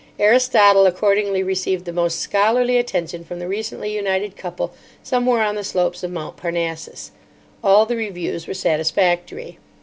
Aristotle, 0.17 0.87
accordingly, 0.87 1.43
received 1.43 1.85
the 1.85 1.93
most 1.93 2.17
scholarly 2.19 2.77
attention 2.79 3.23
from 3.23 3.37
the 3.37 3.47
recently 3.47 3.93
united 3.93 4.35
couple 4.35 4.73
somewhere 5.03 5.43
on 5.43 5.53
the 5.53 5.63
slopes 5.63 6.01
of 6.01 6.09
Mount 6.09 6.37
Parnassus. 6.37 7.11
All 7.63 7.85
the 7.85 7.95
reviews 7.95 8.47
were 8.47 8.55
satisfactory. 8.55 9.59